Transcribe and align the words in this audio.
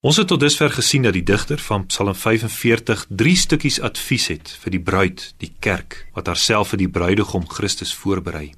Ons 0.00 0.16
het 0.16 0.30
tot 0.32 0.40
dusver 0.40 0.70
gesien 0.72 1.02
dat 1.04 1.12
die 1.12 1.24
digter 1.28 1.60
van 1.60 1.82
Psalm 1.90 2.14
45 2.16 3.02
drie 3.08 3.34
stukkies 3.36 3.76
advies 3.84 4.30
het 4.32 4.52
vir 4.62 4.72
die 4.72 4.80
bruid, 4.80 5.24
die 5.44 5.50
kerk, 5.60 6.06
wat 6.16 6.30
haarself 6.30 6.72
vir 6.72 6.80
die 6.80 6.88
bruidegom 6.88 7.44
Christus 7.44 7.92
voorberei. 7.92 8.54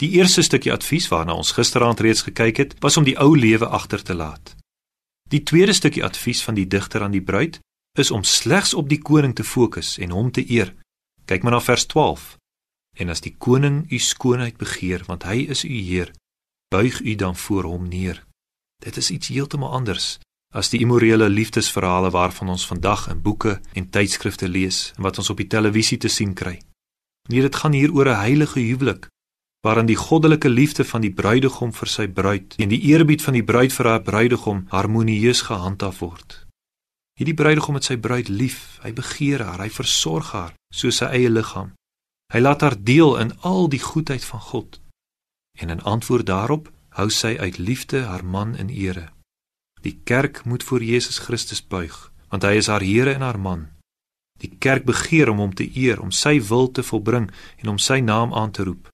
Die 0.00 0.08
eerste 0.16 0.40
stukkie 0.42 0.72
advies 0.72 1.10
waarna 1.12 1.36
ons 1.36 1.52
gisteraand 1.52 2.00
reeds 2.00 2.24
gekyk 2.24 2.62
het, 2.62 2.72
was 2.80 2.96
om 2.96 3.04
die 3.04 3.18
ou 3.20 3.36
lewe 3.36 3.68
agter 3.68 4.00
te 4.00 4.16
laat. 4.16 4.54
Die 5.28 5.42
tweede 5.44 5.76
stukkie 5.76 6.04
advies 6.04 6.40
van 6.40 6.56
die 6.56 6.66
digter 6.66 7.04
aan 7.04 7.12
die 7.12 7.24
bruid 7.24 7.60
is 8.00 8.10
om 8.10 8.24
slegs 8.24 8.72
op 8.72 8.88
die 8.88 9.02
koning 9.04 9.36
te 9.36 9.44
fokus 9.44 9.98
en 10.00 10.16
hom 10.16 10.32
te 10.32 10.40
eer. 10.48 10.72
Kyk 11.28 11.44
maar 11.44 11.58
na 11.58 11.60
vers 11.60 11.84
12. 11.92 12.36
En 12.96 13.12
as 13.12 13.20
die 13.20 13.36
koning 13.36 13.84
u 13.92 13.98
skoonheid 13.98 14.56
begeer, 14.56 15.04
want 15.04 15.28
hy 15.28 15.44
is 15.52 15.68
u 15.68 15.76
Heer, 15.76 16.16
buig 16.72 17.00
u 17.00 17.14
dan 17.14 17.36
voor 17.36 17.68
hom 17.68 17.88
neer. 17.88 18.24
Dit 18.80 18.96
is 18.96 19.10
iets 19.12 19.28
heeltemal 19.28 19.72
anders 19.72 20.16
as 20.52 20.68
die 20.72 20.80
immorele 20.84 21.28
liefdesverhale 21.28 22.10
waarvan 22.12 22.52
ons 22.52 22.66
vandag 22.66 23.08
in 23.10 23.22
boeke 23.22 23.60
en 23.72 23.88
tydskrifte 23.90 24.48
lees 24.48 24.92
en 24.96 25.08
wat 25.08 25.18
ons 25.18 25.30
op 25.32 25.40
die 25.40 25.48
televisie 25.48 25.98
te 25.98 26.08
sien 26.12 26.34
kry. 26.34 26.58
Nee, 27.28 27.40
dit 27.40 27.56
gaan 27.56 27.72
hier 27.72 27.92
oor 27.92 28.08
'n 28.08 28.20
heilige 28.20 28.60
huwelik 28.60 29.08
waarin 29.62 29.86
die 29.86 29.96
goddelike 29.96 30.48
liefde 30.48 30.84
van 30.84 31.00
die 31.00 31.12
bruidegom 31.12 31.72
vir 31.72 31.88
sy 31.88 32.06
bruid 32.08 32.54
en 32.58 32.68
die 32.68 32.82
eerbied 32.90 33.22
van 33.22 33.34
die 33.38 33.44
bruid 33.44 33.72
vir 33.72 33.86
haar 33.86 34.02
bruidegom 34.02 34.66
harmonieus 34.68 35.42
gehandhaaf 35.42 35.98
word. 35.98 36.46
Hierdie 37.18 37.36
bruidegom 37.38 37.74
het 37.74 37.84
sy 37.84 37.96
bruid 37.96 38.28
lief, 38.28 38.80
hy 38.82 38.92
begeer 38.92 39.44
haar, 39.44 39.60
hy 39.60 39.70
versorg 39.70 40.32
haar 40.32 40.54
soos 40.74 40.96
sy 40.96 41.04
eie 41.04 41.30
liggaam. 41.30 41.72
Hy 42.32 42.40
laat 42.40 42.60
haar 42.64 42.76
deel 42.82 43.16
in 43.20 43.30
al 43.40 43.68
die 43.68 43.82
goedheid 43.82 44.24
van 44.24 44.40
God. 44.40 44.80
En 45.60 45.70
in 45.70 45.82
antwoord 45.82 46.26
daarop 46.26 46.70
hou 46.98 47.10
sy 47.10 47.36
uit 47.38 47.58
liefde 47.58 48.02
haar 48.08 48.24
man 48.24 48.56
in 48.56 48.68
ere. 48.68 49.12
Die 49.82 50.00
kerk 50.04 50.44
moet 50.44 50.62
voor 50.62 50.82
Jesus 50.82 51.18
Christus 51.18 51.66
buig, 51.66 52.12
want 52.30 52.42
hy 52.46 52.56
is 52.60 52.70
haar 52.70 52.84
Here 52.86 53.14
en 53.14 53.20
haar 53.20 53.40
man. 53.40 53.68
Die 54.38 54.50
kerk 54.58 54.84
begeer 54.84 55.30
om 55.30 55.38
hom 55.42 55.54
te 55.54 55.66
eer, 55.76 56.00
om 56.00 56.10
sy 56.10 56.38
wil 56.42 56.70
te 56.70 56.82
volbring 56.82 57.30
en 57.62 57.68
om 57.74 57.78
sy 57.78 57.98
naam 58.00 58.34
aan 58.34 58.50
te 58.50 58.62
roep. 58.66 58.88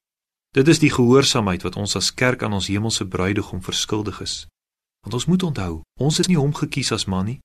Dit 0.53 0.67
is 0.67 0.81
die 0.81 0.89
gehoorsaamheid 0.89 1.61
wat 1.61 1.77
ons 1.77 1.95
as 1.95 2.13
kerk 2.13 2.43
aan 2.43 2.53
ons 2.57 2.71
hemelse 2.73 3.05
bruidegom 3.05 3.61
verskuldig 3.61 4.21
is. 4.25 4.35
Want 5.05 5.13
ons 5.13 5.25
moet 5.25 5.43
onthou, 5.43 5.81
ons 6.01 6.17
het 6.17 6.27
nie 6.27 6.37
hom 6.37 6.53
gekies 6.57 6.91
as 6.91 7.05
man 7.05 7.29
nie. 7.29 7.39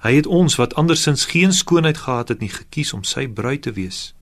Hy 0.00 0.14
het 0.14 0.26
ons 0.26 0.56
wat 0.56 0.74
andersins 0.80 1.26
geen 1.28 1.52
skoonheid 1.52 1.98
gehad 2.06 2.32
het 2.32 2.40
nie 2.40 2.52
gekies 2.52 2.94
om 2.96 3.04
sy 3.04 3.26
bruid 3.28 3.66
te 3.66 3.74
wees. 3.76 4.14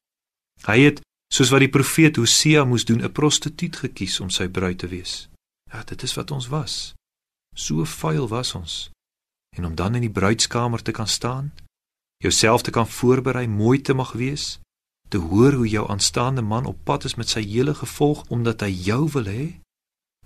Hy 0.67 0.79
het 0.89 1.01
soos 1.33 1.53
wat 1.55 1.63
die 1.63 1.71
profeet 1.71 2.19
Hosea 2.19 2.65
moes 2.65 2.85
doen, 2.85 3.03
'n 3.03 3.13
prostituut 3.13 3.77
gekies 3.77 4.21
om 4.21 4.31
sy 4.31 4.49
bruid 4.49 4.79
te 4.79 4.89
wees. 4.89 5.29
Ja, 5.73 5.85
dit 5.85 6.03
is 6.03 6.15
wat 6.15 6.31
ons 6.31 6.49
was. 6.49 6.96
So 7.57 7.85
vuil 7.85 8.29
was 8.29 8.53
ons. 8.55 8.91
En 9.57 9.65
om 9.65 9.75
dan 9.75 9.95
in 9.95 10.05
die 10.05 10.13
bruidskamer 10.13 10.83
te 10.83 10.93
kan 10.93 11.09
staan, 11.09 11.55
jouself 12.21 12.63
te 12.63 12.71
kan 12.71 12.89
voorberei, 12.89 13.47
mooi 13.49 13.81
te 13.81 13.95
mag 13.95 14.13
wees, 14.13 14.59
te 15.09 15.17
hoor 15.17 15.53
hoe 15.53 15.69
jou 15.69 15.89
aanstaande 15.89 16.43
man 16.43 16.67
op 16.67 16.85
pad 16.85 17.05
is 17.05 17.15
met 17.15 17.29
sy 17.33 17.41
hele 17.41 17.75
gevolg 17.75 18.27
omdat 18.29 18.61
hy 18.61 18.73
jou 18.91 19.09
wil 19.17 19.25
hê, 19.25 19.47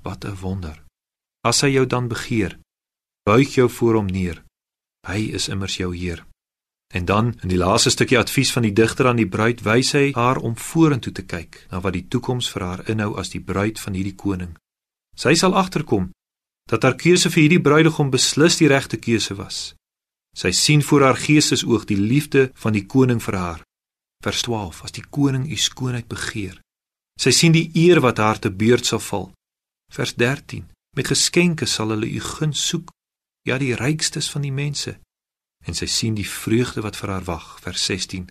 wat 0.03 0.25
'n 0.25 0.35
wonder. 0.43 0.83
As 1.47 1.61
hy 1.61 1.69
jou 1.69 1.87
dan 1.87 2.09
begeer, 2.09 2.59
buig 3.23 3.55
jou 3.55 3.71
voor 3.71 3.95
hom 3.95 4.07
neer. 4.07 4.43
Hy 5.07 5.31
is 5.33 5.49
immers 5.49 5.77
jou 5.77 5.97
Heer. 5.97 6.25
En 6.95 7.05
dan 7.05 7.35
in 7.41 7.49
die 7.49 7.59
laaste 7.59 7.91
stukkie 7.91 8.19
advies 8.19 8.53
van 8.53 8.63
die 8.63 8.73
digter 8.73 9.07
aan 9.07 9.17
die 9.17 9.29
bruid 9.29 9.63
wys 9.63 9.93
hy 9.93 10.11
haar 10.13 10.37
om 10.37 10.57
vorentoe 10.57 11.13
te 11.13 11.23
kyk 11.23 11.67
na 11.71 11.81
wat 11.81 11.93
die 11.93 12.09
toekoms 12.09 12.51
vir 12.51 12.63
haar 12.63 12.83
inhou 12.91 13.15
as 13.19 13.31
die 13.31 13.41
bruid 13.41 13.81
van 13.81 13.95
hierdie 13.95 14.15
koning. 14.15 14.57
Sy 15.17 15.35
sal 15.35 15.55
agterkom 15.55 16.11
dat 16.71 16.83
haar 16.87 16.97
keuse 16.97 17.31
vir 17.31 17.43
hierdie 17.43 17.63
bruidegom 17.63 18.11
beslis 18.11 18.61
die 18.61 18.71
regte 18.71 18.97
keuse 18.97 19.35
was. 19.35 19.75
Sy 20.37 20.53
sien 20.55 20.83
voor 20.87 21.03
haar 21.09 21.19
geestesoog 21.19 21.85
die 21.91 21.99
liefde 21.99 22.51
van 22.55 22.73
die 22.73 22.87
koning 22.87 23.19
vir 23.23 23.37
haar. 23.37 23.65
Vers 24.23 24.43
12: 24.47 24.85
As 24.87 24.95
die 24.95 25.05
koning 25.11 25.51
u 25.51 25.57
skoonheid 25.57 26.07
begeer. 26.07 26.61
Sy 27.19 27.33
sien 27.35 27.53
die 27.53 27.71
eer 27.75 28.01
wat 28.01 28.23
haar 28.23 28.39
te 28.39 28.51
beurt 28.51 28.87
sal 28.87 29.03
val. 29.03 29.33
Vers 29.93 30.15
13: 30.15 30.69
Met 30.97 31.11
geskenke 31.11 31.67
sal 31.67 31.91
hulle 31.91 32.07
u 32.07 32.21
guns 32.21 32.63
soek, 32.69 32.95
ja 33.43 33.59
die 33.59 33.75
rykstes 33.75 34.29
van 34.31 34.45
die 34.45 34.53
mense 34.53 34.97
en 35.67 35.77
sy 35.77 35.89
sien 35.89 36.17
die 36.17 36.29
vreugde 36.29 36.85
wat 36.85 36.97
vir 37.01 37.15
haar 37.15 37.27
wag 37.29 37.47
vers 37.65 37.85
16 37.89 38.29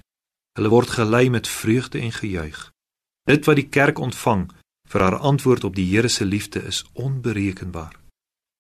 hulle 0.57 0.71
word 0.73 0.93
gelei 0.97 1.29
met 1.33 1.49
vreugde 1.49 2.01
en 2.01 2.13
gejuig 2.13 2.59
dit 3.29 3.49
wat 3.49 3.59
die 3.59 3.69
kerk 3.77 4.01
ontvang 4.01 4.47
vir 4.89 5.05
haar 5.05 5.17
antwoord 5.31 5.65
op 5.69 5.75
die 5.77 5.87
Here 5.89 6.09
se 6.09 6.25
liefde 6.25 6.61
is 6.71 6.83
onberekenbaar 6.93 7.97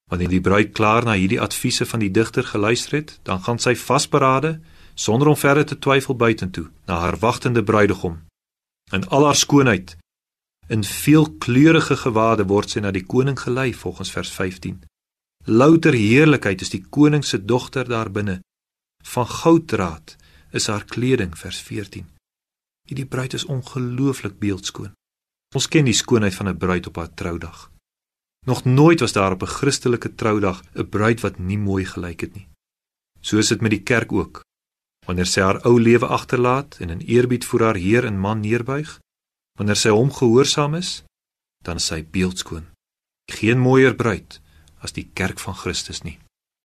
wanneer 0.09 0.33
die 0.33 0.41
bruid 0.41 0.73
klaar 0.77 1.05
na 1.05 1.15
hierdie 1.19 1.41
adviese 1.41 1.85
van 1.85 2.03
die 2.03 2.11
digter 2.11 2.43
geluister 2.43 2.99
het 2.99 3.15
dan 3.29 3.41
gaan 3.45 3.59
sy 3.59 3.75
vasberade 3.75 4.59
sonder 4.93 5.31
om 5.31 5.37
verder 5.37 5.65
te 5.65 5.79
twyfel 5.79 6.15
buitentoe 6.15 6.67
na 6.85 6.99
haar 7.05 7.19
wagtende 7.23 7.63
bruidegom 7.63 8.19
in 8.91 9.07
al 9.07 9.25
haar 9.25 9.41
skoonheid 9.45 9.95
in 10.67 10.83
veelkleurige 10.83 11.97
gewade 12.03 12.45
word 12.53 12.75
sy 12.75 12.83
na 12.85 12.91
die 12.91 13.05
koning 13.15 13.39
gelei 13.39 13.71
volgens 13.73 14.11
vers 14.11 14.31
15 14.41 14.81
louter 15.45 15.93
heerlikheid 15.93 16.61
is 16.61 16.73
die 16.75 16.83
koning 16.89 17.25
se 17.25 17.45
dogter 17.45 17.87
daar 17.89 18.11
binne 18.11 18.39
van 19.03 19.27
gouddraad 19.27 20.15
is 20.51 20.67
haar 20.67 20.85
kleding 20.85 21.37
vers 21.37 21.59
14. 21.61 22.07
Hierdie 22.87 23.05
bruid 23.05 23.33
is 23.33 23.45
ongelooflik 23.45 24.39
beeldskoon. 24.39 24.93
Ons 25.55 25.67
ken 25.67 25.85
die 25.85 25.93
skoonheid 25.93 26.35
van 26.35 26.49
'n 26.49 26.57
bruid 26.57 26.87
op 26.87 26.95
haar 26.95 27.13
troudag. 27.13 27.71
Nog 28.45 28.63
nooit 28.65 28.99
was 28.99 29.11
daar 29.11 29.31
op 29.31 29.41
'n 29.41 29.55
Christelike 29.57 30.15
troudag 30.15 30.63
'n 30.73 30.89
bruid 30.89 31.19
wat 31.21 31.37
nie 31.39 31.57
mooi 31.57 31.85
gelyk 31.85 32.19
het 32.19 32.33
nie. 32.33 32.47
So 33.19 33.37
is 33.37 33.47
dit 33.47 33.61
met 33.61 33.71
die 33.71 33.83
kerk 33.83 34.11
ook. 34.11 34.43
Wanneer 35.05 35.25
sy 35.25 35.41
haar 35.41 35.61
ou 35.65 35.81
lewe 35.81 36.07
agterlaat 36.07 36.77
en 36.79 36.89
in 36.89 36.99
eerbied 36.99 37.45
vir 37.45 37.63
haar 37.63 37.75
Heer 37.75 38.05
en 38.05 38.19
man 38.19 38.39
neerbuig, 38.39 38.99
wanneer 39.57 39.75
sy 39.75 39.89
hom 39.89 40.11
gehoorsaam 40.13 40.75
is, 40.75 41.03
dan 41.63 41.75
is 41.75 41.85
sy 41.85 42.03
beeldskoon. 42.03 42.65
Geen 43.31 43.59
mooier 43.59 43.95
bruid 43.95 44.41
as 44.79 44.91
die 44.91 45.09
kerk 45.13 45.39
van 45.39 45.55
Christus 45.55 46.01
nie. 46.01 46.19